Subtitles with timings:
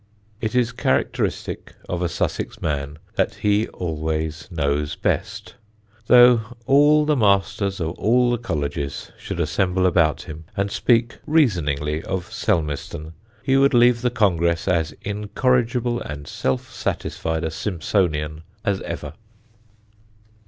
[0.39, 5.53] It is characteristic of a Sussex man that he always knows best;
[6.07, 12.01] though all the masters of all the colleges should assemble about him and speak reasoningly
[12.03, 18.81] of Selmeston he would leave the congress as incorrigible and self satisfied a Simsonian as
[18.81, 19.13] ever.